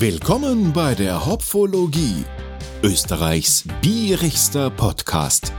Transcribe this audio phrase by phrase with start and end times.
[0.00, 2.24] Willkommen bei der Hopfologie,
[2.84, 5.52] Österreichs bierigster Podcast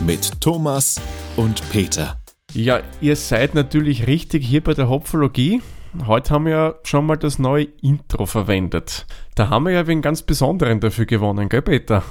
[0.00, 1.00] mit Thomas
[1.36, 2.18] und Peter.
[2.52, 5.62] Ja, ihr seid natürlich richtig hier bei der Hopfologie.
[6.08, 9.06] Heute haben wir ja schon mal das neue Intro verwendet.
[9.36, 12.02] Da haben wir ja einen ganz besonderen dafür gewonnen, gell Peter?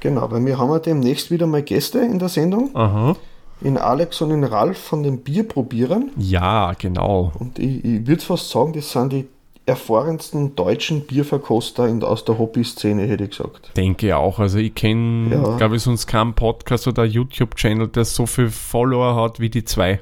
[0.00, 2.74] Genau, weil wir haben ja demnächst wieder mal Gäste in der Sendung.
[2.74, 3.14] Aha.
[3.60, 6.10] In Alex und in Ralf von den Bierprobierern.
[6.16, 7.30] Ja, genau.
[7.38, 9.28] Und ich, ich würde fast sagen, das sind die
[9.66, 13.70] erfahrensten deutschen Bierverkoster in, aus der Hobby-Szene, hätte ich gesagt.
[13.76, 14.38] Denke auch.
[14.38, 15.56] Also ich kenne, Ja.
[15.56, 20.00] glaube ich, sonst keinen Podcast oder YouTube-Channel, der so viel Follower hat wie die zwei.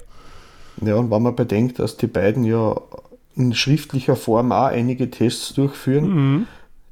[0.81, 2.75] Ja, und wenn man bedenkt, dass die beiden ja
[3.37, 6.47] in schriftlicher Form auch einige Tests durchführen,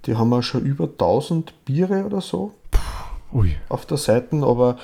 [0.06, 2.52] die haben ja schon über 1000 Biere oder so
[3.32, 3.54] Ui.
[3.68, 4.76] auf der Seite, aber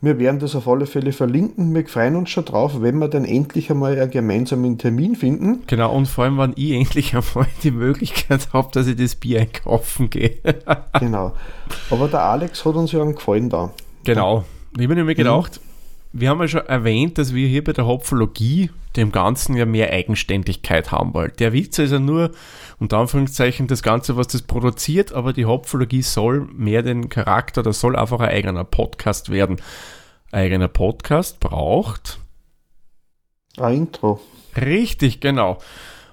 [0.00, 1.74] wir werden das auf alle Fälle verlinken.
[1.74, 5.62] Wir freuen uns schon drauf, wenn wir dann endlich einmal einen gemeinsamen Termin finden.
[5.66, 9.40] Genau, und vor allem, wenn ich endlich einmal die Möglichkeit habe, dass ich das Bier
[9.40, 10.38] einkaufen gehe.
[11.00, 11.32] Genau.
[11.90, 13.70] Aber der Alex hat uns ja einen Gefallen da.
[14.04, 14.44] Genau.
[14.76, 15.60] Ich habe mir gedacht,
[16.16, 19.90] wir haben ja schon erwähnt, dass wir hier bei der Hopfologie dem Ganzen ja mehr
[19.90, 21.32] Eigenständigkeit haben wollen.
[21.40, 22.30] Der Witz ist ja nur,
[22.78, 27.80] unter Anführungszeichen, das Ganze, was das produziert, aber die Hopfologie soll mehr den Charakter, das
[27.80, 29.56] soll einfach ein eigener Podcast werden.
[30.30, 32.20] Ein eigener Podcast braucht
[33.58, 34.20] Ein Intro.
[34.56, 35.58] Richtig, genau.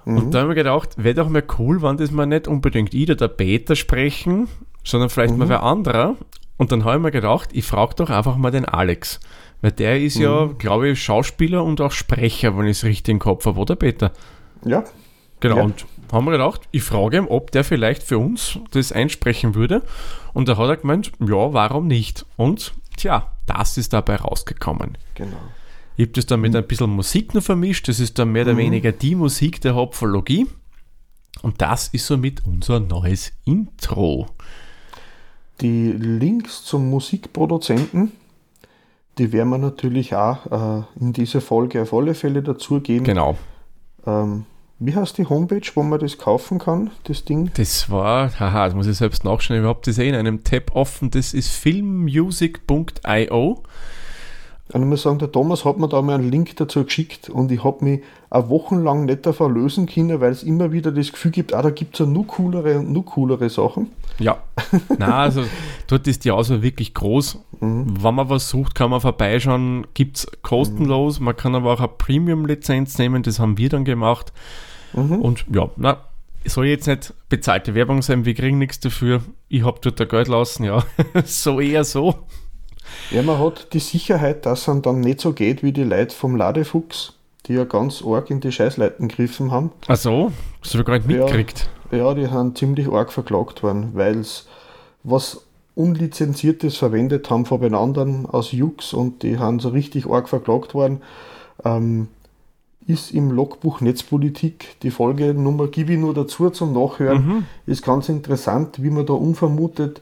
[0.04, 3.04] Und da haben wir gedacht, wäre doch mal cool, wenn das mal nicht unbedingt ich
[3.04, 4.48] oder der Peter sprechen,
[4.82, 6.16] sondern vielleicht mal wer anderer.
[6.56, 9.20] Und dann habe ich mir gedacht, ich frage doch einfach mal den Alex.
[9.62, 13.18] Weil der ist ja, glaube ich, Schauspieler und auch Sprecher, wenn ich es richtig im
[13.18, 14.12] Kopf habe, oder Peter?
[14.64, 14.84] Ja,
[15.42, 15.56] Genau.
[15.56, 15.62] Ja.
[15.64, 19.82] Und haben wir gedacht, ich frage ihn, ob der vielleicht für uns das einsprechen würde.
[20.32, 22.24] Und da hat er gemeint, ja, warum nicht?
[22.36, 24.96] Und tja, das ist dabei rausgekommen.
[25.14, 25.36] genau.
[25.96, 27.86] Ich habe das dann mit ein bisschen Musik noch vermischt.
[27.86, 30.46] Das ist dann mehr oder weniger die Musik der Hopfologie.
[31.42, 34.26] Und das ist somit unser neues Intro.
[35.60, 38.12] Die Links zum Musikproduzenten,
[39.18, 43.04] die werden wir natürlich auch äh, in dieser Folge auf alle Fälle dazugeben.
[43.04, 43.36] Genau.
[44.06, 44.46] Ähm,
[44.78, 47.52] wie heißt die Homepage, wo man das kaufen kann, das Ding?
[47.54, 49.60] Das war, haha, das muss ich selbst nachschauen.
[49.60, 51.10] Ich habe das eh in einem Tab offen.
[51.10, 53.62] Das ist filmmusic.io.
[54.72, 57.52] Und ich muss sagen, der Thomas hat mir da mal einen Link dazu geschickt und
[57.52, 61.30] ich habe mich auch wochenlang nicht davon lösen können, weil es immer wieder das Gefühl
[61.30, 63.90] gibt, ah, da gibt es ja nur coolere und nur coolere Sachen.
[64.18, 64.38] Ja.
[64.98, 65.44] Na, also
[65.86, 67.38] dort ist die Auswahl wirklich groß.
[67.60, 69.86] Wenn man was sucht, kann man vorbeischauen.
[69.94, 71.20] Gibt es kostenlos.
[71.20, 73.22] Man kann aber auch eine Premium-Lizenz nehmen.
[73.22, 74.32] Das haben wir dann gemacht.
[74.92, 75.98] Und ja, na,
[76.44, 78.24] soll jetzt nicht bezahlte Werbung sein.
[78.24, 79.22] Wir kriegen nichts dafür.
[79.48, 80.84] Ich habe dort ein Geld lassen, ja.
[81.24, 82.26] so eher so.
[83.10, 86.36] Ja, man hat die Sicherheit, dass es dann nicht so geht wie die Leute vom
[86.36, 87.14] Ladefuchs,
[87.46, 89.70] die ja ganz arg in die Scheißleiten gegriffen haben.
[89.88, 90.32] Ach so,
[90.62, 91.16] das habe ich gar nicht Ja.
[91.24, 91.68] mitgekriegt.
[91.90, 94.42] Ja, die haben ziemlich arg verklagt worden, weil sie
[95.04, 95.44] was
[95.74, 100.74] Unlizenziertes verwendet haben von den anderen aus Jux und die haben so richtig arg verklagt
[100.74, 101.02] worden.
[101.64, 102.08] Ähm,
[102.86, 107.46] ist im Logbuch Netzpolitik, die Folgenummer gebe ich nur dazu zum Nachhören.
[107.64, 110.00] Ist ganz interessant, wie man da unvermutet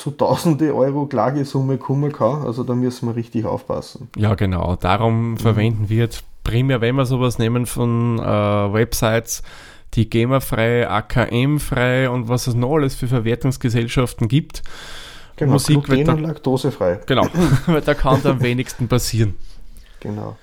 [0.00, 2.42] zu tausende Euro Klagesumme kommen kann.
[2.42, 4.08] Also da müssen wir richtig aufpassen.
[4.16, 4.76] Ja, genau.
[4.76, 9.42] Darum verwenden wir jetzt primär, wenn wir sowas nehmen von äh, Websites,
[9.92, 14.62] die GEMA-frei, AKM-frei und was es noch alles für Verwertungsgesellschaften gibt.
[15.36, 17.00] Genau, Musik Gluten- da- und laktosefrei.
[17.06, 17.26] Genau,
[17.66, 19.36] weil da kann am wenigsten passieren.
[20.00, 20.36] Genau.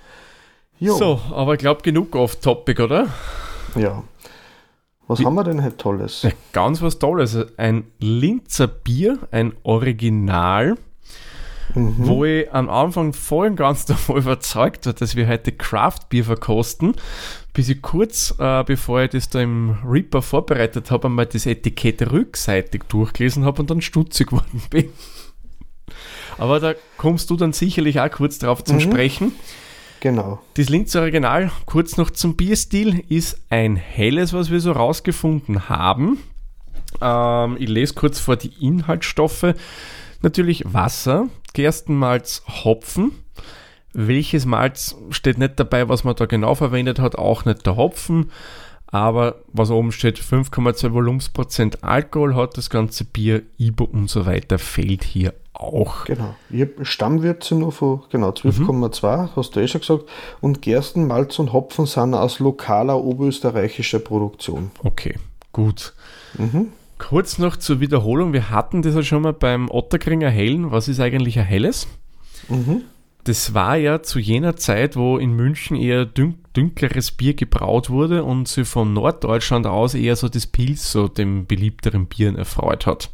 [0.79, 3.07] Jo, So, aber ich glaube genug off-topic, oder?
[3.75, 4.03] ja.
[5.07, 6.27] Was haben wir denn heute Tolles?
[6.51, 7.37] Ganz was Tolles.
[7.57, 10.75] Ein Linzer Bier, ein Original,
[11.73, 16.95] wo ich am Anfang voll und ganz davon überzeugt war, dass wir heute Craft-Bier verkosten,
[17.53, 22.11] bis ich kurz, äh, bevor ich das da im Reaper vorbereitet habe, einmal das Etikett
[22.11, 24.89] rückseitig durchgelesen habe und dann stutzig geworden bin.
[26.37, 29.31] Aber da kommst du dann sicherlich auch kurz drauf zum Sprechen.
[29.99, 30.39] Genau.
[30.55, 36.19] Das Linzer Original, kurz noch zum Bierstil, ist ein helles, was wir so rausgefunden haben.
[37.01, 39.53] Ähm, ich lese kurz vor die Inhaltsstoffe.
[40.21, 43.11] Natürlich Wasser, Gerstenmalz, Hopfen.
[43.93, 48.31] Welches Malz steht nicht dabei, was man da genau verwendet hat, auch nicht der Hopfen.
[48.89, 54.59] Aber was oben steht, 5,2 Volumensprozent Alkohol hat das ganze Bier, IBO und so weiter,
[54.59, 56.05] fehlt hier auch.
[56.05, 56.35] Genau.
[56.49, 60.03] Ich habe Stammwürze nur von genau 12,2, hast du eh schon gesagt.
[60.39, 64.71] Und Gersten, Malz und Hopfen sind aus lokaler oberösterreichischer Produktion.
[64.83, 65.15] Okay,
[65.51, 65.93] gut.
[66.97, 68.33] Kurz noch zur Wiederholung.
[68.33, 70.71] Wir hatten das ja schon mal beim Otterkringer Hellen.
[70.71, 71.87] Was ist eigentlich ein helles?
[73.27, 78.23] Das war ja zu jener Zeit, wo in München eher dün dünkleres Bier gebraut wurde
[78.23, 83.11] und sie von Norddeutschland aus eher so das Pilz, so dem beliebteren Bieren erfreut hat.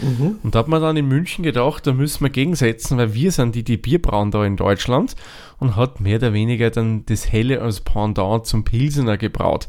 [0.00, 0.38] Mhm.
[0.44, 3.56] Und da hat man dann in München gedacht, da müssen wir gegensetzen, weil wir sind
[3.56, 5.16] die, die Bier brauen da in Deutschland
[5.58, 9.66] und hat mehr oder weniger dann das Helle als Pendant zum Pilsener gebraut.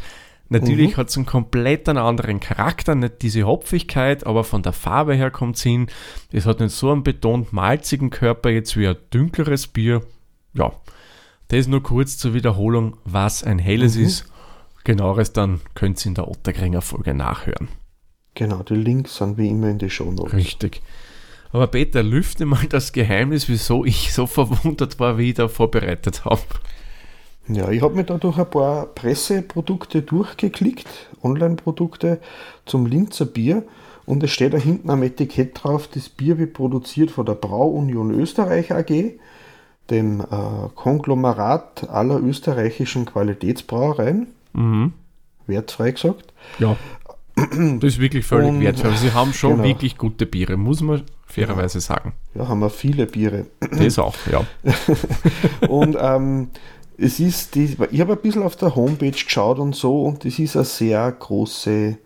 [0.49, 0.97] Natürlich mhm.
[0.97, 5.57] hat es einen komplett anderen Charakter, nicht diese Hopfigkeit, aber von der Farbe her kommt
[5.57, 5.87] es hin.
[6.31, 10.03] Es hat nicht so einen betont malzigen Körper jetzt wie ein dünkleres Bier.
[10.53, 10.71] Ja,
[11.49, 14.03] das nur kurz zur Wiederholung, was ein helles mhm.
[14.03, 14.25] ist.
[14.83, 17.67] Genaueres dann könnt ihr in der Otterkringer Folge nachhören.
[18.35, 20.33] Genau, die Links sind wie immer in die Show Notes.
[20.33, 20.81] Richtig.
[21.51, 26.23] Aber Peter, lüfte mal das Geheimnis, wieso ich so verwundert war, wie ich da vorbereitet
[26.23, 26.41] habe.
[27.47, 30.87] Ja, ich habe mir da durch ein paar Presseprodukte durchgeklickt,
[31.23, 32.19] Online-Produkte
[32.65, 33.63] zum Linzer Bier.
[34.05, 38.11] Und es steht da hinten am Etikett drauf, das Bier wird produziert von der Brauunion
[38.11, 39.19] Österreich AG,
[39.89, 40.25] dem äh,
[40.75, 44.27] Konglomerat aller österreichischen Qualitätsbrauereien.
[44.53, 44.93] Mhm.
[45.45, 46.33] Wertfrei gesagt.
[46.59, 46.75] Ja.
[47.35, 48.95] Das ist wirklich völlig und, wertvoll.
[48.97, 49.63] Sie haben schon genau.
[49.63, 51.81] wirklich gute Biere, muss man fairerweise ja.
[51.81, 52.13] sagen.
[52.33, 53.45] Ja, haben wir viele Biere.
[53.59, 54.43] Das auch, ja.
[55.67, 56.47] und ähm,
[56.97, 60.39] es ist, die, ich habe ein bisschen auf der Homepage geschaut und so, und es
[60.39, 61.97] ist eine sehr große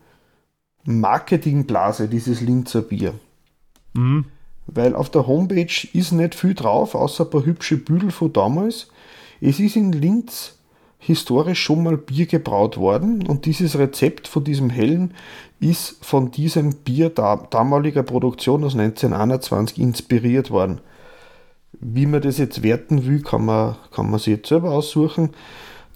[0.84, 3.14] Marketingblase, dieses Linzer Bier.
[3.94, 4.26] Mhm.
[4.66, 8.88] Weil auf der Homepage ist nicht viel drauf, außer ein paar hübsche Büdel von damals.
[9.40, 10.58] Es ist in Linz
[10.98, 15.14] historisch schon mal Bier gebraut worden und dieses Rezept von diesem hellen
[15.58, 20.80] ist von diesem Bier da, damaliger Produktion aus 1921 inspiriert worden.
[21.80, 25.30] Wie man das jetzt werten will, kann man, kann man sich jetzt selber aussuchen.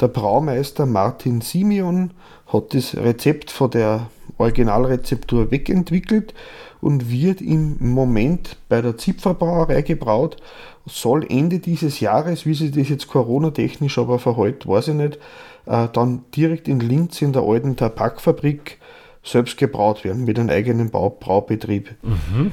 [0.00, 2.10] Der Braumeister Martin Simeon
[2.46, 6.34] hat das Rezept von der Originalrezeptur wegentwickelt
[6.80, 10.36] und wird im Moment bei der Zipferbrauerei gebraut,
[10.84, 15.18] soll Ende dieses Jahres, wie sich das jetzt Corona-technisch aber verhält, weiß ich nicht,
[15.66, 18.78] äh, dann direkt in Linz in der alten Tabakfabrik
[19.24, 21.96] selbst gebraut werden mit einem eigenen Bau Braubetrieb.
[22.02, 22.52] Mhm.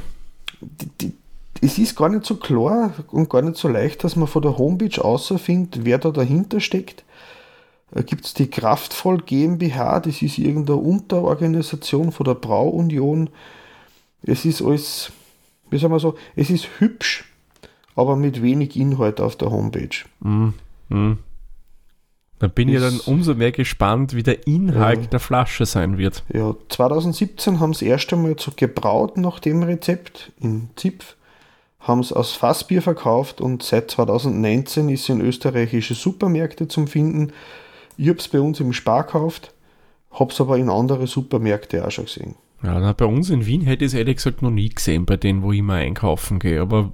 [0.62, 1.14] Die, die,
[1.64, 4.58] es ist gar nicht so klar und gar nicht so leicht, dass man von der
[4.58, 7.04] Homepage außerfindet, wer da dahinter steckt.
[7.96, 13.30] Äh, Gibt es die Kraftvoll GmbH, das ist irgendeine Unterorganisation von der Brauunion.
[14.24, 15.12] Es ist alles,
[15.70, 17.26] wie sagen wir so, es ist hübsch,
[17.96, 20.04] aber mit wenig Inhalt auf der Homepage.
[20.20, 20.50] Mm,
[20.90, 21.18] mm.
[22.40, 26.24] Da bin ich dann umso mehr gespannt, wie der Inhalt ja, der Flasche sein wird.
[26.34, 31.16] Ja, 2017 haben sie erst einmal so gebraut nach dem Rezept in Zipf
[31.84, 37.34] haben es aus Fassbier verkauft und seit 2019 ist es in österreichische Supermärkte zum Finden.
[37.98, 39.54] Ich habe es bei uns im Spar gekauft,
[40.12, 42.36] habe es aber in andere Supermärkte auch schon gesehen.
[42.64, 45.18] Ja, na, bei uns in Wien hätte ich es ehrlich gesagt noch nie gesehen, bei
[45.18, 46.62] denen, wo ich mal einkaufen gehe.
[46.62, 46.92] Aber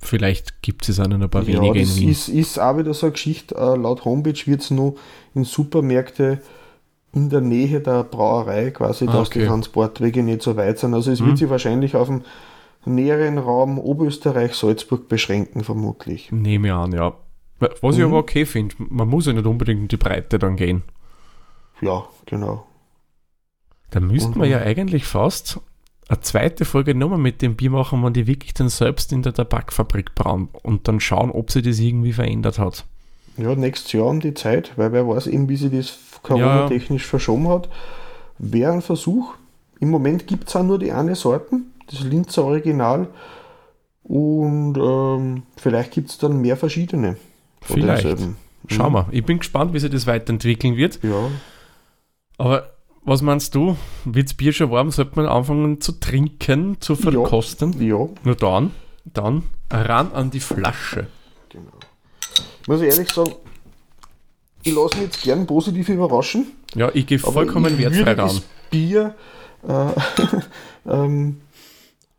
[0.00, 2.08] vielleicht gibt es auch noch ein paar ja, wenige in Wien.
[2.10, 3.56] Ist, ist auch wieder so eine Geschichte.
[3.56, 4.94] Äh, laut Homepage wird es nur
[5.34, 6.40] in Supermärkte
[7.12, 9.40] in der Nähe der Brauerei quasi, ah, dass okay.
[9.40, 10.94] die Transportwege nicht so weit sind.
[10.94, 11.26] Also es hm.
[11.26, 12.22] wird sich wahrscheinlich auf dem
[12.84, 16.30] näheren Raum Oberösterreich-Salzburg beschränken, vermutlich.
[16.32, 17.14] Nehme an, ja.
[17.58, 18.00] Was mhm.
[18.00, 20.82] ich aber okay finde, man muss ja nicht unbedingt in die Breite dann gehen.
[21.80, 22.66] Ja, genau.
[23.90, 25.60] Da müssten wir ja eigentlich fast
[26.08, 29.34] eine zweite Folge nochmal mit dem Bier machen, wenn die wirklich dann selbst in der
[29.34, 32.84] Tabakfabrik brauen und dann schauen, ob sich das irgendwie verändert hat.
[33.36, 37.08] Ja, nächstes Jahr um die Zeit, weil wer weiß eben, wie sich das Corona-technisch ja.
[37.08, 37.68] verschoben hat.
[38.38, 39.34] Wäre ein Versuch.
[39.80, 43.08] Im Moment gibt es auch nur die eine Sorten das Linzer Original.
[44.02, 47.16] Und ähm, vielleicht gibt es dann mehr verschiedene.
[47.60, 48.06] Vielleicht.
[48.68, 48.96] Schauen mhm.
[48.96, 49.06] wir.
[49.10, 51.00] Ich bin gespannt, wie sich das weiterentwickeln wird.
[51.02, 51.30] Ja.
[52.38, 52.70] Aber
[53.04, 53.76] was meinst du?
[54.04, 54.90] Wird das Bier schon warm?
[54.90, 57.74] Sollte man anfangen zu trinken, zu verkosten?
[57.80, 57.98] Ja.
[57.98, 58.08] ja.
[58.22, 58.70] Nur dann,
[59.04, 61.06] dann ran an die Flasche.
[61.48, 61.72] Genau.
[62.66, 63.32] Muss ich ehrlich sagen,
[64.62, 66.48] ich lasse mich jetzt gern positiv überraschen.
[66.74, 68.16] Ja, ich gehe vollkommen wertfrei ran.
[68.16, 69.14] Das Bier
[69.66, 69.86] äh,
[70.90, 71.40] ähm,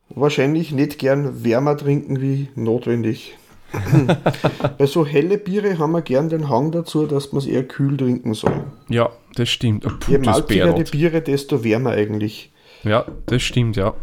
[0.10, 3.38] wahrscheinlich nicht gern wärmer trinken wie notwendig.
[4.78, 7.98] Bei so helle Biere haben wir gern den Hang dazu, dass man es eher kühl
[7.98, 8.63] trinken soll.
[8.88, 9.86] Ja, das stimmt.
[10.08, 12.51] Je malziger die Biere, desto wärmer eigentlich.
[12.84, 13.94] Ja, das stimmt, ja.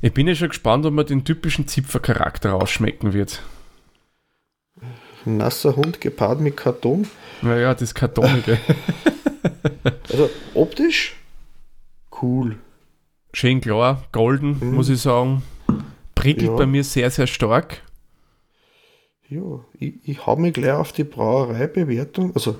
[0.00, 3.42] Ich bin ja schon gespannt, ob man den typischen Zipfercharakter rausschmecken wird.
[5.24, 7.06] Nasser Hund gepaart mit Karton.
[7.42, 8.58] Naja, das Kartonige.
[10.10, 11.16] also optisch
[12.20, 12.56] cool.
[13.32, 14.74] Schön klar, golden, mhm.
[14.74, 15.42] muss ich sagen.
[16.14, 16.56] Prickelt ja.
[16.56, 17.82] bei mir sehr, sehr stark.
[19.28, 19.40] Ja,
[19.78, 22.56] ich, ich hau mich gleich auf die Brauereibewertung, also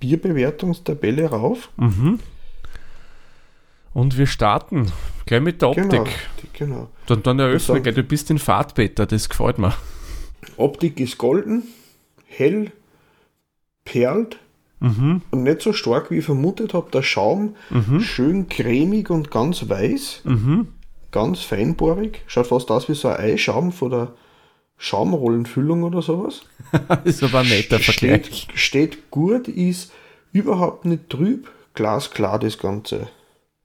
[0.00, 1.70] Bierbewertungstabelle rauf.
[1.76, 2.18] Mhm.
[3.94, 4.90] Und wir starten
[5.26, 5.90] gleich mit der Optik.
[5.90, 6.08] Genau.
[6.52, 6.88] genau.
[7.06, 9.72] Dann, dann eröffnen, du bist in Fahrtbetter, das gefällt mir.
[10.56, 11.62] Optik ist golden,
[12.26, 12.72] hell,
[13.84, 14.38] perlt
[14.80, 15.22] Mhm.
[15.30, 16.90] und nicht so stark, wie ich vermutet habe.
[16.92, 17.54] Der Schaum
[18.00, 20.68] schön cremig und ganz weiß, Mhm.
[21.10, 22.22] ganz feinbohrig.
[22.26, 24.12] Schaut fast aus wie so ein Eischaum von der
[24.76, 26.42] Schaumrollenfüllung oder sowas.
[27.04, 28.26] ist aber ein netter Vergleich.
[28.26, 29.92] Steht, steht gut, ist
[30.32, 33.08] überhaupt nicht trüb, glasklar das Ganze.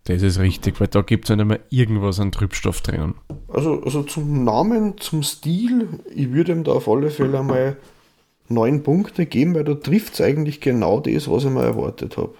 [0.05, 3.15] Das ist richtig, weil da gibt es ja nicht mehr irgendwas an Trübstoff drinnen.
[3.47, 7.77] Also, also zum Namen, zum Stil, ich würde ihm da auf alle Fälle einmal
[8.47, 12.33] neun Punkte geben, weil da trifft es eigentlich genau das, was ich mir erwartet habe.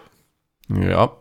[0.70, 1.12] Ja.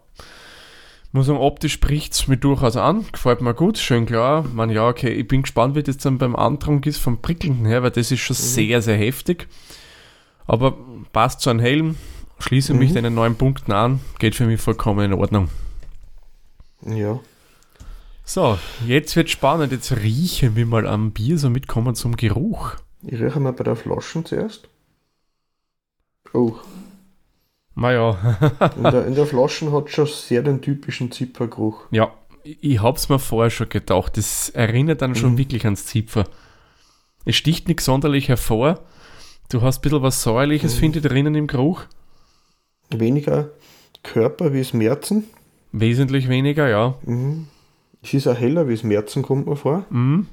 [1.14, 3.04] Muss sagen, optisch spricht es mir durchaus an.
[3.12, 4.46] Gefällt mir gut, schön klar.
[4.54, 7.82] Man, ja, okay, ich bin gespannt, wie das dann beim Antrunk ist, vom Prickelnden her,
[7.82, 9.46] weil das ist schon sehr, sehr heftig.
[10.46, 10.74] Aber
[11.12, 11.96] passt zu einem Helm,
[12.38, 15.48] schließe mich den neun Punkten an, geht für mich vollkommen in Ordnung.
[16.86, 17.20] Ja.
[18.24, 19.72] So, jetzt wird spannend.
[19.72, 22.76] Jetzt riechen wir mal am Bier, somit kommen wir zum Geruch.
[23.02, 24.68] Ich rieche mal bei der Flaschen zuerst.
[26.34, 26.54] Oh,
[27.74, 28.16] Naja,
[28.76, 31.86] in der, in der Flaschen hat schon sehr den typischen Zippergeruch.
[31.90, 32.12] ja,
[32.44, 34.16] ich hab's mir vorher schon gedacht.
[34.16, 36.24] Das erinnert dann schon wirklich ans Zipfer.
[37.24, 38.80] Es sticht nicht sonderlich hervor.
[39.48, 41.84] Du hast ein bisschen was Säuerliches, finde ich, drinnen im Geruch.
[42.90, 43.50] Weniger
[44.02, 45.24] Körper wie das Märzen.
[45.70, 46.96] Wesentlich weniger, ja.
[48.02, 49.84] Es ist auch heller wie das Märzen, kommt mir vor.
[49.90, 50.26] Mhm.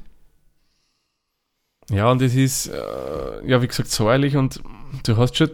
[1.91, 4.61] Ja, und es ist, äh, ja, wie gesagt, säuerlich und
[5.03, 5.49] du hast schon,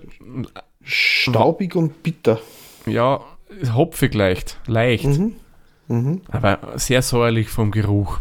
[0.83, 2.39] Staubig und bitter.
[2.85, 3.21] ja,
[3.73, 5.05] hopfig leicht, leicht.
[5.05, 5.35] Mhm.
[5.87, 6.21] Mhm.
[6.29, 8.19] Aber sehr säuerlich vom Geruch.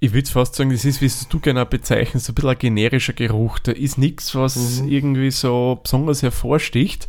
[0.00, 2.58] Ich würde fast sagen, das ist, wie es du gerne bezeichnest, so ein bisschen ein
[2.58, 3.58] generischer Geruch.
[3.60, 7.08] Da ist nichts, was irgendwie so besonders hervorsticht.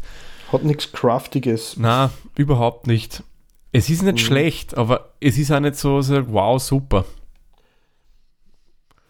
[0.51, 1.75] Hat nichts Craftiges.
[1.77, 3.23] Na, überhaupt nicht.
[3.71, 7.05] Es ist nicht schlecht, aber es ist auch nicht so, so wow, super.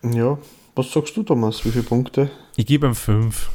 [0.01, 0.37] Ja.
[0.75, 1.65] Was sagst du, Thomas?
[1.65, 2.31] Wie viele Punkte?
[2.55, 3.49] Ich gebe ihm 5.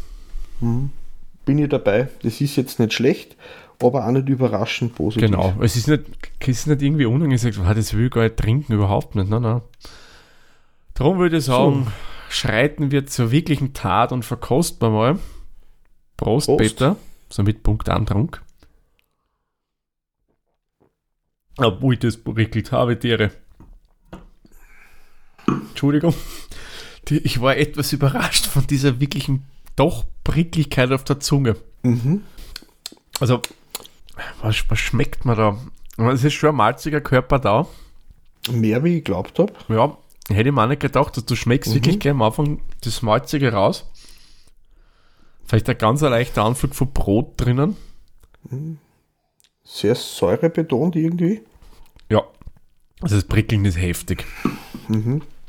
[0.61, 2.09] Bin ich dabei.
[2.23, 3.37] Das ist jetzt nicht schlecht,
[3.83, 5.31] aber auch nicht überraschend positiv.
[5.31, 5.55] Genau.
[5.61, 6.05] Es ist nicht,
[6.41, 9.31] es ist nicht irgendwie unangenehm, ah, das will ich gar nicht trinken, überhaupt nicht.
[9.31, 9.63] Nein, nein.
[10.95, 11.87] Darum würde ich sagen,
[12.29, 15.19] schreiten wir zur wirklichen Tat und verkosten wir mal.
[16.17, 16.59] Prost, Prost.
[16.59, 16.97] Peter.
[17.31, 18.43] Somit Punkt Antrunk.
[21.57, 23.31] Obwohl das prickelt habe, Tiere.
[25.47, 26.15] Entschuldigung.
[27.09, 29.45] Ich war etwas überrascht von dieser wirklichen
[29.79, 31.57] doch Prickligkeit auf der Zunge.
[31.83, 32.23] Mhm.
[33.21, 33.41] Also,
[34.43, 35.59] was, was schmeckt man da?
[36.13, 37.67] Es ist schon ein malziger Körper da.
[38.51, 39.53] Mehr wie ich glaubt habe.
[39.69, 39.97] Ja,
[40.29, 43.91] hätte ich mir nicht gedacht, dass du schmeckst wirklich gleich am Anfang das Malzige raus.
[45.47, 47.77] Vielleicht ein ganz leichter Anflug von Brot drinnen.
[49.65, 51.43] Sehr säurebetont irgendwie.
[52.11, 52.23] Ja.
[53.01, 54.25] Also das Prickeln ist heftig.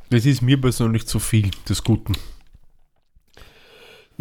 [0.09, 2.13] Das ist mir persönlich zu viel des Guten.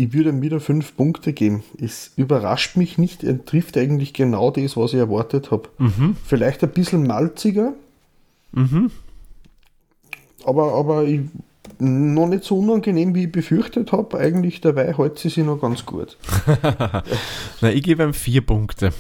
[0.00, 1.64] Ich würde ihm wieder fünf Punkte geben.
[1.83, 3.25] Es überrascht mich nicht.
[3.25, 5.69] Er trifft eigentlich genau das, was ich erwartet habe.
[6.25, 7.73] Vielleicht ein bisschen malziger.
[10.45, 11.23] Aber, aber ich,
[11.81, 14.17] noch nicht so unangenehm, wie ich befürchtet habe.
[14.21, 16.17] Eigentlich dabei hält sie sich noch ganz gut.
[17.61, 18.93] Na, ich gebe ihm vier Punkte.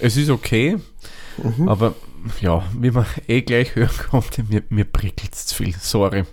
[0.00, 0.78] Es ist okay,
[1.66, 1.94] aber
[2.40, 5.74] ja, wie man eh gleich hören konnte, mir, mir prickelt es zu viel.
[5.78, 6.24] Sorry.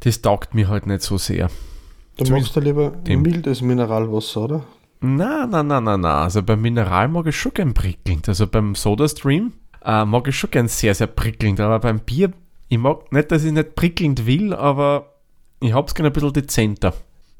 [0.00, 1.48] Das taugt mir halt nicht so sehr.
[2.16, 4.64] Du magst du lieber dem- mildes Mineralwasser, oder?
[5.00, 6.22] Na, na, na, na, na.
[6.24, 8.28] Also beim Mineral mag ich schon gern prickelnd.
[8.28, 9.52] Also beim Sodastream
[9.84, 11.58] äh, mag ich schon gern sehr, sehr prickelnd.
[11.60, 12.32] Aber beim Bier,
[12.68, 15.12] ich mag nicht, dass ich nicht prickelnd will, aber
[15.60, 16.94] ich hab's gerne ein bisschen dezenter.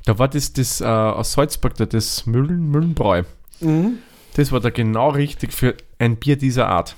[0.05, 3.23] Da war das, das äh, aus Salzburg, da, das Müllen, Müllenbräu.
[4.35, 6.97] Das war da genau richtig für ein Bier dieser Art.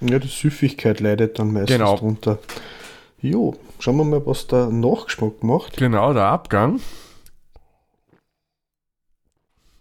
[0.00, 1.96] Ja, die Süffigkeit leidet dann meistens Genau.
[1.96, 2.38] drunter.
[3.22, 5.76] Jo, schauen wir mal, was der Nachgeschmack macht.
[5.76, 6.80] Genau, der Abgang.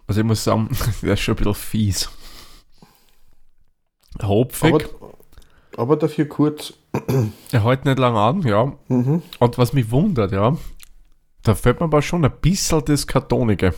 [0.05, 0.69] Also ich muss sagen,
[1.01, 2.10] der ist schon ein bisschen fies.
[4.21, 4.74] Hopfig.
[4.74, 5.13] Aber,
[5.75, 6.74] aber dafür kurz.
[7.51, 8.74] Er hält nicht lang an, ja.
[8.89, 9.24] Mhm.
[9.39, 10.55] Und was mich wundert, ja,
[11.41, 13.74] da fällt mir aber schon ein bisschen das Kartonige.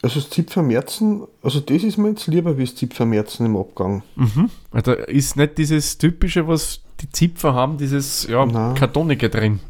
[0.00, 4.02] Also das Zipfermerzen, also das ist mir jetzt lieber wie das Zipfermerzen im Abgang.
[4.16, 4.50] Mhm.
[4.70, 8.74] Da ist nicht dieses typische, was die Zipfer haben, dieses ja, Nein.
[8.74, 9.60] Kartonige drin.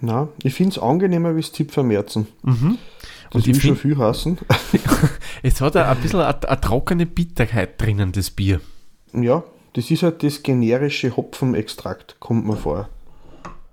[0.00, 2.26] Na, ich finde es angenehmer wie das Zipfermerzen.
[2.42, 2.78] Mhm.
[3.30, 4.38] Das Und ich schon viel hassen.
[5.42, 8.60] es hat ein bisschen eine, eine trockene Bitterkeit drinnen, das Bier.
[9.12, 9.42] ja,
[9.74, 12.88] das ist halt das generische Hopfenextrakt, kommt mir vor.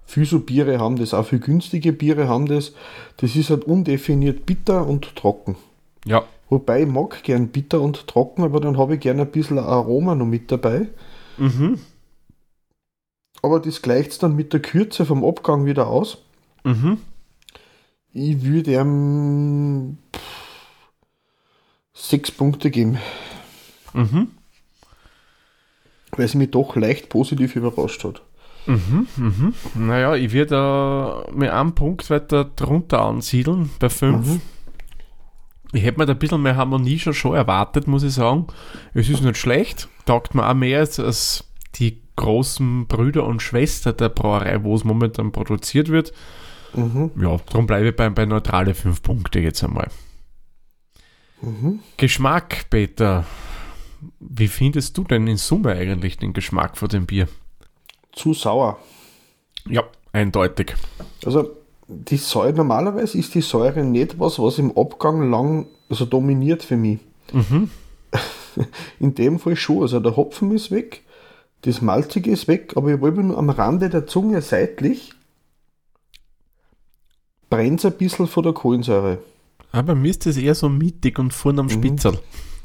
[0.06, 2.74] Viele so Biere haben das, auch viel günstige Biere haben das.
[3.18, 5.56] Das ist halt undefiniert bitter und trocken.
[6.06, 9.58] Ja, Wobei ich mag gern bitter und trocken, aber dann habe ich gern ein bisschen
[9.58, 10.88] Aroma noch mit dabei.
[11.38, 11.80] Mhm.
[13.44, 16.18] Aber das gleicht es dann mit der Kürze vom Abgang wieder aus.
[16.64, 16.98] Mhm.
[18.14, 19.98] Ich würde ihm
[21.94, 22.98] sechs Punkte geben,
[23.94, 24.30] Mhm.
[26.12, 28.22] weil sie mich doch leicht positiv überrascht hat.
[28.66, 29.08] Mhm.
[29.18, 29.54] Mhm.
[29.76, 34.26] Naja, ich würde äh, mit einem Punkt weiter drunter ansiedeln, bei 5.
[34.28, 34.42] Mhm.
[35.74, 38.46] Ich hätte mir da ein bisschen mehr Harmonie schon, schon erwartet, muss ich sagen.
[38.94, 41.46] Es ist nicht schlecht, taugt mir auch mehr als, als
[41.76, 46.14] die großen Brüder und Schwester der Brauerei, wo es momentan produziert wird.
[46.74, 47.12] Mhm.
[47.20, 49.90] Ja, darum bleibe ich bei, bei neutrale 5 Punkte jetzt einmal.
[51.42, 51.80] Mhm.
[51.98, 53.26] Geschmack, Peter.
[54.20, 57.28] Wie findest du denn in Summe eigentlich den Geschmack von dem Bier?
[58.12, 58.80] Zu sauer.
[59.68, 60.76] Ja, eindeutig.
[61.26, 61.52] Also
[61.88, 66.78] die Säure, normalerweise ist die Säure nicht was, was im Abgang lang also dominiert für
[66.78, 67.00] mich.
[67.32, 67.70] Mhm.
[69.00, 69.82] In dem Fall schon.
[69.82, 71.03] Also der Hopfen ist weg,
[71.64, 75.14] das Malzige ist weg, aber ich habe nur am Rande der Zunge seitlich
[77.50, 79.20] brennt ein bisschen von der Kohlensäure.
[79.72, 82.20] Aber mir ist das eher so mittig und vorne am Spitzel.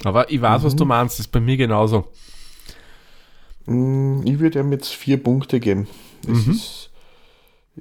[0.05, 2.07] Aber ich weiß, was du meinst, das ist bei mir genauso.
[3.67, 5.87] Mm, Ich würde ihm jetzt vier Punkte geben.
[6.23, 6.53] Es, Mhm.
[6.53, 6.91] ist,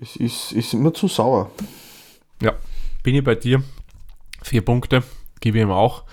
[0.02, 1.52] es ist, ist immer zu sauer.
[2.42, 2.54] Ja,
[3.04, 3.62] bin ich bei dir.
[4.44, 5.04] Vier Punkte,
[5.40, 6.04] gebe ich ihm auch.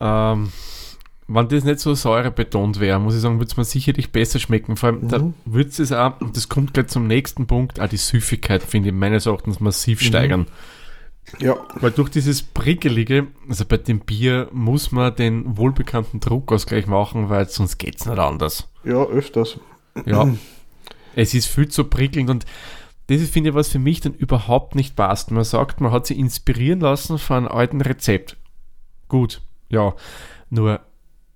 [0.00, 0.52] Ähm,
[1.28, 4.76] wenn das nicht so säurebetont wäre, muss ich sagen, würde es mir sicherlich besser schmecken.
[4.76, 5.34] Vor allem, da Mhm.
[5.44, 8.94] würde es auch, und das kommt gleich zum nächsten Punkt, auch die Süffigkeit, finde ich
[8.94, 10.46] meines Erachtens massiv steigern.
[11.40, 17.28] Ja, Weil durch dieses Prickelige, also bei dem Bier muss man den wohlbekannten Druckausgleich machen,
[17.28, 18.68] weil sonst geht es nicht anders.
[18.84, 19.58] ja, öfters.
[20.06, 20.26] Ja.
[21.14, 22.46] es ist viel zu prickelnd und
[23.08, 25.30] das ist, finde ich, was für mich dann überhaupt nicht passt.
[25.30, 28.36] Man sagt, man hat sich inspirieren lassen von einem alten Rezept.
[29.08, 29.94] Gut, ja.
[30.50, 30.80] Nur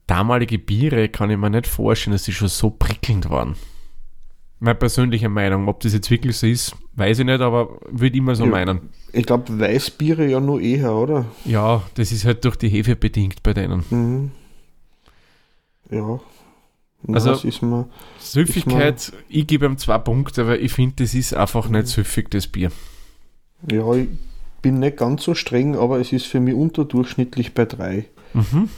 [0.06, 3.56] damalige Biere kann ich mir nicht vorstellen, dass sie schon so prickelnd waren.
[4.61, 8.35] Meine persönliche Meinung, ob das jetzt wirklich so ist, weiß ich nicht, aber würde immer
[8.37, 8.50] so Ja.
[8.50, 8.90] meinen.
[9.12, 11.25] Ich glaube, Weißbiere ja nur eher, oder?
[11.44, 13.82] Ja, das ist halt durch die Hefe bedingt bei denen.
[13.90, 14.30] Mhm.
[15.91, 16.21] Ja.
[17.04, 17.88] Na, Also- das ist mir.
[18.21, 22.47] Süffigkeit, ich gebe ihm zwei Punkte, weil ich finde, das ist einfach nicht süffig, das
[22.47, 22.71] Bier.
[23.71, 24.08] Ja, ich
[24.62, 28.04] bin nicht ganz so streng, aber es ist für mich unterdurchschnittlich bei drei.
[28.32, 28.69] Mhm.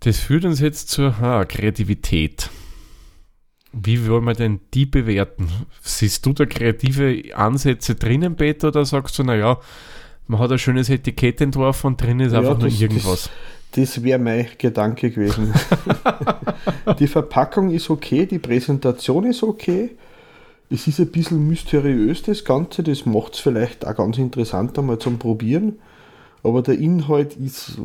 [0.00, 2.50] Das führt uns jetzt zur ha, Kreativität.
[3.72, 5.48] Wie wollen wir denn die bewerten?
[5.82, 9.58] Siehst du da kreative Ansätze drinnen, Peter, oder sagst du, naja,
[10.26, 13.30] man hat ein schönes Etikett entworfen und drin ist Ja, einfach nur das- irgendwas?
[13.72, 15.54] Das wäre mein Gedanke gewesen.
[16.98, 19.90] die Verpackung ist okay, die Präsentation ist okay.
[20.70, 22.82] Es ist ein bisschen mysteriös, das Ganze.
[22.82, 25.78] Das macht es vielleicht auch ganz interessant einmal zum Probieren.
[26.42, 27.78] Aber der Inhalt ist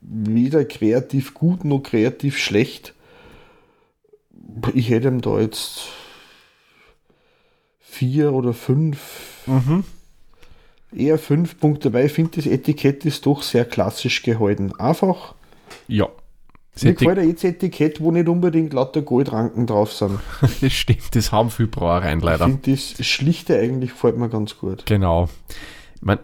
[0.00, 2.94] weder kreativ gut noch kreativ schlecht.
[4.74, 5.88] Ich hätte ihm da jetzt
[7.80, 9.84] vier oder fünf, Mhm.
[10.94, 14.72] eher fünf Punkte, weil ich finde, das Etikett ist doch sehr klassisch gehalten.
[14.78, 15.34] Einfach
[15.88, 16.08] Ja.
[16.72, 20.18] Das, mir gefällt jetzt Etikett, wo nicht unbedingt lauter Goldranken drauf sind.
[20.60, 22.44] das stimmt, das haben viele Brauereien Ich leider.
[22.46, 24.86] finde das Schlichte eigentlich gefällt mir ganz gut.
[24.86, 25.28] Genau.
[25.96, 26.18] Ich, mein,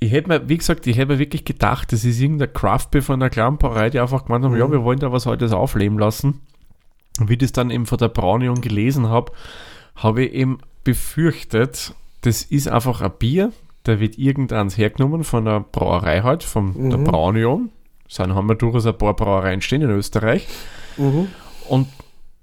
[0.00, 3.22] ich hätte mir, wie gesagt, ich hätte mir wirklich gedacht, das ist irgendein Craftbeer von
[3.22, 4.58] einer Brauerei, die einfach gemeint haben, Mhm.
[4.58, 6.40] ja, wir wollen da was heute aufleben lassen.
[7.20, 9.32] Und wie ich das dann eben von der Braunion gelesen habe,
[9.96, 13.52] habe ich eben befürchtet, das ist einfach ein Bier,
[13.84, 17.04] da wird irgendeins hergenommen von der Brauerei halt, von der Mhm.
[17.04, 17.70] Braunion.
[18.16, 20.46] Dann haben wir durchaus ein paar Brauereien stehen in Österreich.
[20.96, 21.28] Mhm.
[21.68, 21.88] Und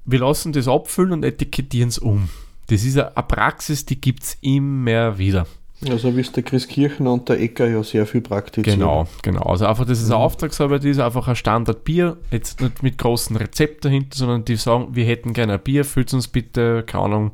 [0.06, 2.30] wir lassen das abfüllen und etikettieren es um.
[2.68, 5.46] Das ist eine eine Praxis, die gibt es immer wieder.
[5.90, 8.80] Also wie es der Chris Kirchner und der Ecker ja sehr viel praktizieren.
[8.80, 9.42] Genau, genau.
[9.44, 13.86] Also einfach, dass es eine Auftragsarbeit ist, einfach ein Standardbier, jetzt nicht mit großen Rezept
[13.86, 17.32] dahinter, sondern die sagen, wir hätten gerne ein Bier, füllt uns bitte, keine Ahnung,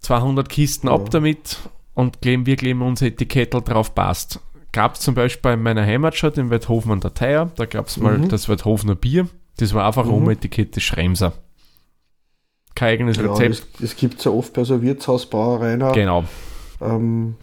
[0.00, 0.94] 200 Kisten Ja.
[0.94, 1.58] ab damit
[1.94, 4.40] und kleben, wir kleben unser Etikettel drauf, passt.
[4.72, 7.96] Gab es zum Beispiel in meiner Heimatstadt, in Weidhofen an der Theier, da gab es
[7.96, 8.28] mal Mhm.
[8.28, 9.26] das Weidhofener Bier,
[9.58, 10.12] das war einfach Mhm.
[10.12, 11.32] um Etikett des Schremser.
[12.76, 13.50] Kein eigenes Ja, Rezept.
[13.50, 15.80] das, das gibt es ja oft bei so Wirtshausbrauereien.
[15.92, 16.24] Genau.
[16.80, 17.36] Ähm,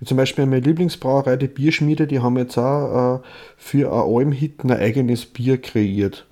[0.00, 3.20] wie zum Beispiel meine Lieblingsbrauerei, die Bierschmiede, die haben jetzt auch äh,
[3.56, 6.24] für ein Almhit ein eigenes Bier kreiert.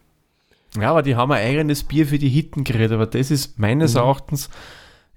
[0.81, 3.95] Ja, aber die haben ein eigenes Bier für die Hitten geredet, aber das ist meines
[3.95, 4.01] Mhm.
[4.01, 4.51] Erachtens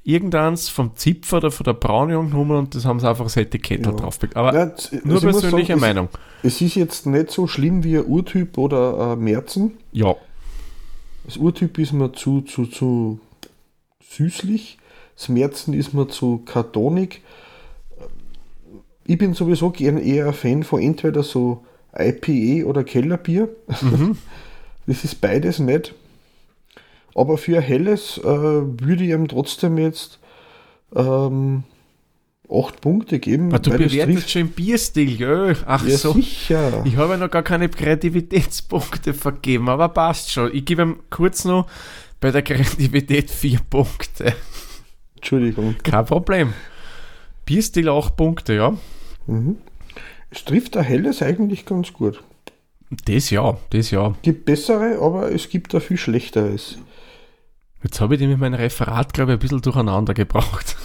[0.04, 3.86] irgendeins vom Zipfer oder von der Braunion genommen und das haben sie einfach das Etikett
[3.86, 3.91] Ja.
[3.91, 4.17] drauf.
[4.34, 6.10] Aber z- nur also persönliche sagen, Meinung.
[6.41, 9.78] Es, es ist jetzt nicht so schlimm wie ein Urtyp oder ein Merzen.
[9.91, 10.15] Ja,
[11.25, 13.19] Das Urtyp ist mir zu, zu, zu
[14.10, 14.78] süßlich.
[15.19, 17.21] Das Merzen ist mir zu kartonig.
[19.05, 23.49] Ich bin sowieso gern eher ein Fan von entweder so IPA oder Kellerbier.
[23.82, 24.17] Mhm.
[24.88, 25.93] Das ist beides nicht.
[27.13, 30.17] Aber für ein helles äh, würde ich ihm trotzdem jetzt
[30.95, 31.63] ähm,
[32.49, 33.49] 8 Punkte geben.
[33.49, 35.55] Aber du weil es bewertest schon im Bierstil, gell?
[35.67, 36.13] Ach Ja, so.
[36.13, 36.82] sicher.
[36.86, 40.49] Ich habe ja noch gar keine Kreativitätspunkte vergeben, aber passt schon.
[40.55, 41.67] Ich gebe ihm kurz noch
[42.19, 44.34] bei der Kreativität vier Punkte.
[45.19, 45.75] Entschuldigung.
[45.84, 46.53] Kein Problem.
[47.45, 48.73] Bierstil 8 Punkte, ja.
[50.29, 52.23] Es trifft ein helles eigentlich ganz gut.
[53.05, 54.15] Das ja, das ja.
[54.21, 56.79] gibt bessere, aber es gibt auch viel schlechteres.
[57.84, 60.75] Jetzt habe ich die mit meinem Referat, glaube ich, ein bisschen durcheinander gebracht.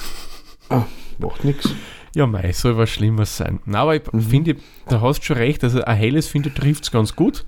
[0.68, 0.84] Ah,
[1.18, 1.70] macht nichts.
[2.14, 3.60] Ja, mei, soll was Schlimmes sein.
[3.66, 4.56] Na, aber ich finde,
[4.88, 5.64] da hast du schon recht.
[5.64, 7.44] Also, ein helles, finde ich, trifft es ganz gut.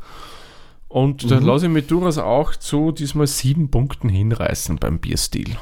[0.97, 5.55] Und da lasse ich mich durchaus auch zu diesmal sieben Punkten hinreißen beim Bierstil.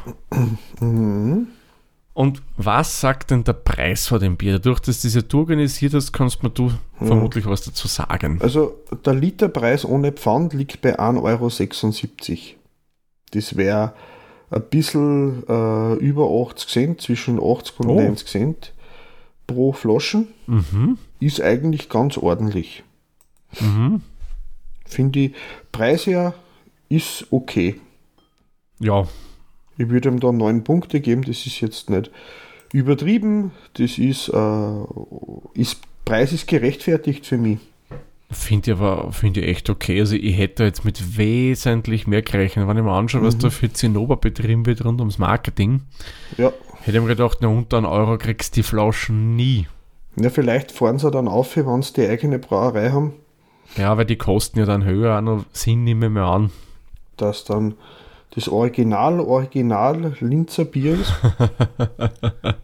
[2.13, 4.53] Und was sagt denn der Preis vor dem Bier?
[4.61, 8.39] Dadurch, dass ja du organisiert hast, kannst mir du vermutlich was dazu sagen.
[8.43, 12.39] Also der Literpreis ohne Pfand liegt bei 1,76 Euro.
[13.33, 13.93] Das wäre
[14.51, 18.01] ein bisschen äh, über 80 Cent, zwischen 80 und Oh.
[18.01, 18.73] 90 Cent
[19.49, 20.29] pro Flaschen.
[20.47, 20.97] Mhm.
[21.19, 22.85] Ist eigentlich ganz ordentlich.
[23.59, 24.03] Mhm.
[24.85, 25.33] Finde ich,
[25.73, 26.35] Preis her
[26.89, 27.81] ist okay.
[28.81, 29.07] Ja,
[29.79, 32.11] Ich würde ihm da 9 Punkte geben, das ist jetzt nicht
[32.73, 33.53] übertrieben.
[33.75, 34.85] Das ist, äh,
[35.55, 37.59] ist Preis ist gerechtfertigt für mich.
[38.31, 39.99] finde ich aber finde ich echt okay.
[40.01, 42.67] Also, ich hätte jetzt mit wesentlich mehr gerechnet.
[42.69, 45.83] Wenn ich mir anschaue, was da für Zinnober betrieben wird rund ums Marketing,
[46.37, 46.53] Ja.
[46.83, 49.67] hätte ich mir gedacht, na, unter einen Euro kriegst du die Flaschen nie.
[50.17, 53.13] Ja, vielleicht fahren sie dann auf, wenn sie die eigene Brauerei haben,
[53.77, 56.51] Ja, weil die kosten ja dann höher, auch noch Sinn nehme ich mir an.
[57.17, 57.75] dass dann
[58.35, 61.13] das Original, Original Linzer Bier ist.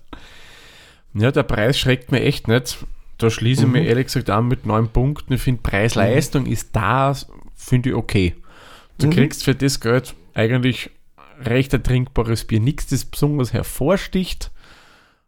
[1.12, 2.78] Ja, der Preis schreckt mir echt nicht.
[3.18, 5.32] Da schließe ich mir ehrlich gesagt an mit neun Punkten.
[5.34, 7.14] Ich finde, Preis-Leistung ist da,
[7.56, 8.34] finde ich okay.
[8.98, 10.90] Du kriegst für das Geld eigentlich
[11.44, 12.60] recht ertrinkbares Bier.
[12.60, 14.50] Nichts, das besonders hervorsticht,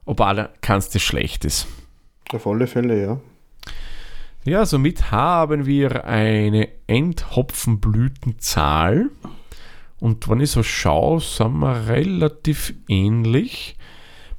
[0.07, 1.67] aber keins, das schlecht ist.
[2.33, 3.21] Auf alle Fälle, ja.
[4.45, 9.09] Ja, somit haben wir eine Endhopfenblütenzahl.
[10.01, 13.77] Und wenn ich so schaue, sind wir relativ ähnlich.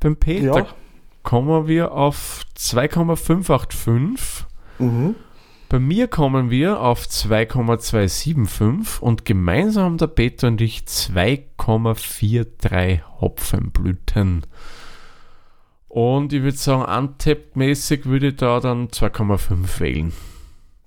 [0.02, 0.68] Beim Peter Ja.
[1.24, 4.46] kommen wir auf 2,585.
[4.80, 5.16] Mhm.
[5.70, 14.46] Bei mir kommen wir auf 2,275 und gemeinsam haben der Peter und ich 2,43 Hopfenblüten.
[15.94, 20.12] Und ich würde sagen, untapped-mäßig würde ich da dann 2,5 wählen.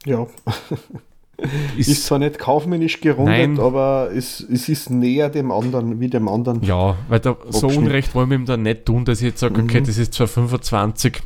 [0.04, 0.26] Ja.
[1.76, 3.60] Ist, Ist zwar nicht kaufmännisch gerundet, Nein.
[3.60, 6.62] aber es, es ist näher dem anderen, wie dem anderen.
[6.62, 7.68] ja, weil da so.
[7.68, 11.20] Unrecht wollen wir ihm da nicht tun, dass ich jetzt sage, okay, das ist 2,25.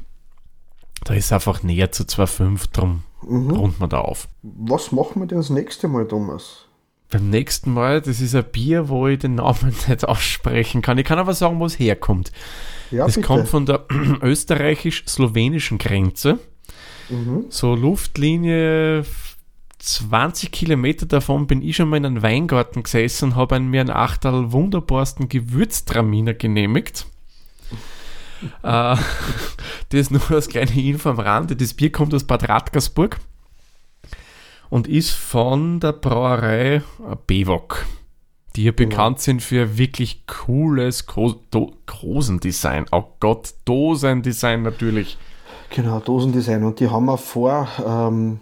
[1.04, 4.28] Da ist einfach näher zu 2,5, drum runden wir da auf.
[4.42, 6.66] Was machen wir denn das nächste Mal, Thomas?
[7.10, 10.98] Beim nächsten Mal, das ist ein Bier, wo ich den Namen nicht aussprechen kann.
[10.98, 12.30] Ich kann aber sagen, wo es herkommt.
[12.90, 13.20] Ja, bitte.
[13.20, 13.84] kommt von der
[14.22, 16.38] österreichisch-slowenischen Grenze.
[17.08, 17.46] Mhm.
[17.48, 19.04] So Luftlinie
[19.78, 23.90] 20 Kilometer davon bin ich schon mal in einem Weingarten gesessen und habe mir einen
[23.90, 27.06] Achterl wunderbarsten Gewürztraminer genehmigt.
[28.62, 28.96] äh,
[29.88, 31.56] das nur als kleine Info am Rande.
[31.56, 33.18] Das Bier kommt aus Bad Radkersburg
[34.70, 36.82] und ist von der Brauerei
[37.26, 37.84] Bewok,
[38.56, 42.86] die ja bekannt sind für wirklich cooles Gro Do Dosendesign.
[42.92, 45.18] Oh Gott, Dosendesign natürlich.
[45.70, 46.64] Genau, Dosendesign.
[46.64, 48.40] Und die haben wir vor, ähm,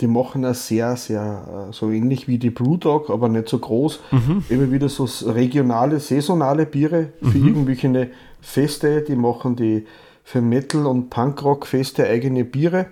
[0.00, 4.00] die machen ein sehr, sehr, äh, so ähnlich wie die Brewdog, aber nicht so groß.
[4.48, 9.02] Immer wieder so regionale, saisonale Biere für irgendwelche Feste.
[9.02, 9.86] Die machen die
[10.22, 12.86] für Metal- und Punkrock-Feste eigene Biere.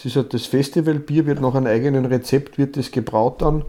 [0.00, 3.64] Es ist halt das Festivalbier, wird nach einem eigenen Rezept, wird das gebraut dann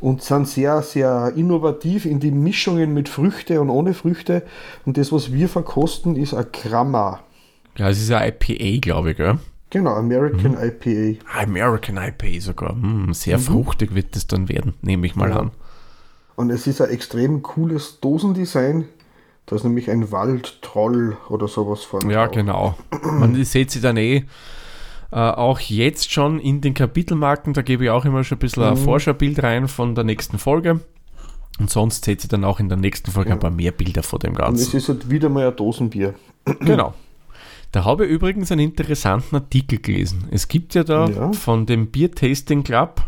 [0.00, 4.42] und sind sehr, sehr innovativ in die Mischungen mit Früchte und ohne Früchte.
[4.86, 7.20] Und das, was wir verkosten, ist ein Gramma.
[7.76, 9.38] Ja, es ist ein IPA, glaube ich, gell?
[9.68, 10.58] Genau, American Mhm.
[10.62, 11.22] IPA.
[11.38, 12.70] American IPA sogar.
[12.72, 15.40] Hm, sehr fruchtig wird es dann werden, nehme ich mal Ja.
[15.40, 15.50] an.
[16.36, 18.86] Und es ist ein extrem cooles Dosendesign.
[19.44, 22.10] Da ist nämlich ein Waldtroll oder sowas vorne.
[22.10, 22.34] Ja, drauf.
[22.34, 22.74] genau.
[23.04, 24.24] Man seht sie dann eh
[25.12, 27.52] äh, auch jetzt schon in den Kapitelmarken.
[27.52, 30.80] Da gebe ich auch immer schon ein bisschen ein Forscherbild rein von der nächsten Folge.
[31.58, 34.18] Und sonst seht ihr dann auch in der nächsten Folge ein paar mehr Bilder von
[34.20, 34.76] dem Und es Ganzen.
[34.76, 36.14] ist halt wieder mal ein Dosenbier.
[36.60, 36.94] Genau.
[37.72, 40.26] Da habe ich übrigens einen interessanten Artikel gelesen.
[40.32, 41.32] Es gibt ja da Ja.
[41.32, 43.02] von dem Beer Tasting Club,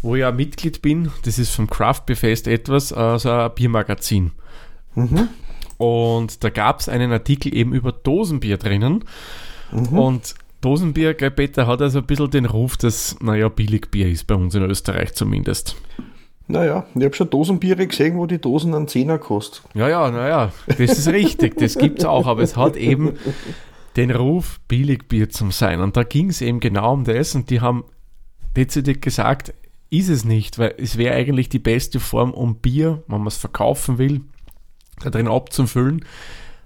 [0.00, 4.30] wo ich ja Mitglied bin, das ist vom Craft Beer Fest etwas, also ein Biermagazin.
[5.76, 9.04] Und da gab es einen Artikel eben über Dosenbier drinnen.
[9.90, 14.34] Und Dosenbier, gell, Peter, hat also ein bisschen den Ruf, dass, naja, Billigbier ist bei
[14.34, 15.76] uns in Österreich zumindest.
[16.48, 19.62] Naja, ich habe schon Dosenbiere gesehen, wo die Dosen einen Zehner kostet.
[19.74, 23.18] Ja, ja, naja, das ist richtig, das gibt es auch, aber es hat eben
[23.96, 25.80] den Ruf, Billigbier zu sein.
[25.80, 27.84] Und da ging es eben genau um das und die haben
[28.56, 29.52] dezidiert gesagt,
[29.90, 33.36] ist es nicht, weil es wäre eigentlich die beste Form, um Bier, wenn man es
[33.36, 34.22] verkaufen will,
[35.02, 36.04] da drin abzufüllen,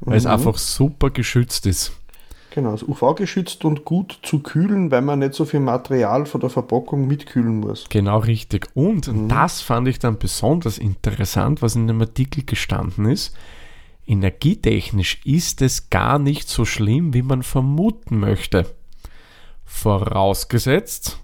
[0.01, 0.19] weil mhm.
[0.19, 1.93] es einfach super geschützt ist.
[2.57, 6.41] Genau, es ist UV-geschützt und gut zu kühlen, weil man nicht so viel Material von
[6.41, 7.85] der Verpackung mitkühlen muss.
[7.91, 8.69] Genau richtig.
[8.73, 9.29] Und, mhm.
[9.29, 13.37] das fand ich dann besonders interessant, was in dem Artikel gestanden ist.
[14.07, 18.65] Energietechnisch ist es gar nicht so schlimm, wie man vermuten möchte.
[19.67, 21.21] Vorausgesetzt,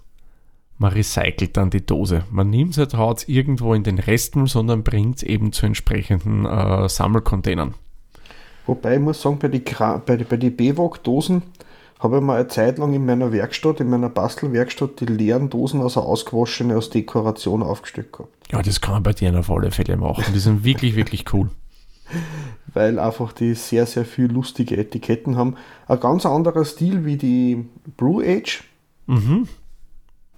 [0.77, 2.25] man recycelt dann die Dose.
[2.29, 6.45] Man nimmt es, haut es irgendwo in den Resten, sondern bringt es eben zu entsprechenden
[6.45, 7.73] äh, Sammelcontainern.
[8.65, 9.63] Wobei ich muss sagen, bei den
[10.05, 11.43] bei die, bei die BWAG-Dosen
[11.99, 15.81] habe ich mal eine Zeit lang in meiner Werkstatt, in meiner Bastelwerkstatt, die leeren Dosen,
[15.81, 18.33] also ausgewaschene, aus Dekoration aufgestellt gehabt.
[18.51, 20.25] Ja, das kann man bei dir auf alle Fälle machen.
[20.33, 21.49] Die sind wirklich, wirklich cool.
[22.73, 25.55] Weil einfach die sehr, sehr viel lustige Etiketten haben.
[25.87, 27.65] Ein ganz anderer Stil wie die
[27.97, 28.63] Brew Age.
[29.05, 29.47] Mhm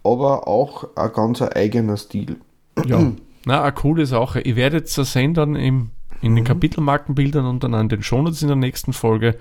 [0.06, 2.38] aber auch ein ganz eigener Stil.
[2.86, 3.12] Ja,
[3.46, 4.40] na, eine coole Sache.
[4.42, 6.48] Ich werde jetzt das sehen dann im, in den mhm.
[6.48, 9.38] Kapitelmarkenbildern und dann an den Shownotes in der nächsten Folge.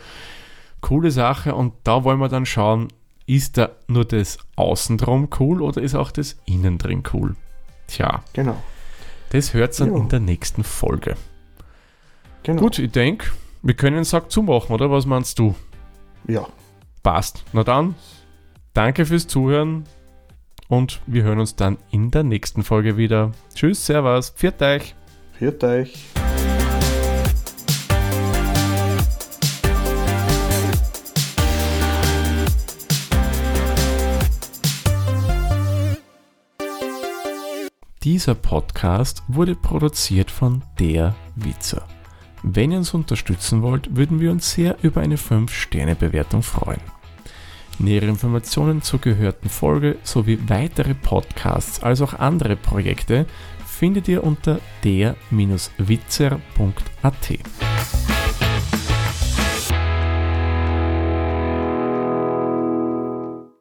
[0.81, 2.89] Coole Sache und da wollen wir dann schauen,
[3.27, 7.37] ist da nur das Außendrum cool oder ist auch das Innendrin cool?
[7.87, 8.23] Tja.
[8.33, 8.57] Genau.
[9.31, 9.97] Das hört dann ja.
[9.97, 11.17] in der nächsten Folge.
[12.43, 12.61] Genau.
[12.61, 13.33] Gut, ich denke,
[13.63, 14.91] wir können den Sack zumachen, oder?
[14.91, 15.55] Was meinst du?
[16.29, 16.47] Ja.
[17.03, 17.45] Passt.
[17.53, 17.95] Na dann,
[18.75, 19.85] danke fürs Zuhören
[20.69, 23.33] und wir hören uns dann in der nächsten Folge wieder.
[23.55, 24.95] Tschüss, Servus, pfiat euch.
[25.39, 26.24] Pfiat euch.
[38.05, 41.89] Dieser Podcast wurde produziert von Der Witzer.
[42.43, 46.83] Wenn ihr uns unterstützen wollt, würden wir uns sehr über eine 5-Sterne-Bewertung freuen.
[47.79, 53.25] Nähere Informationen zur gehörten Folge sowie weitere Podcasts als auch andere Projekte
[53.67, 55.75] findet ihr unter der-witzer.at.